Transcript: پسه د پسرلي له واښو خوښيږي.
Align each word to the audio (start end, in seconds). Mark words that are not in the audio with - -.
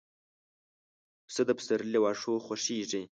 پسه 1.27 1.41
د 1.47 1.49
پسرلي 1.57 1.89
له 1.93 1.99
واښو 2.03 2.43
خوښيږي. 2.45 3.01